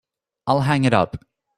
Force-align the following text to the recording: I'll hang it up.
I'll 0.47 0.61
hang 0.61 0.83
it 0.85 0.93
up. 0.95 1.23